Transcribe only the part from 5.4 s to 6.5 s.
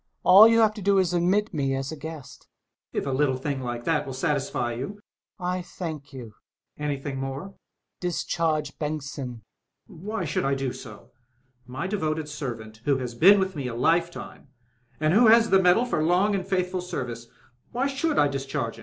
Hummel. I thank you.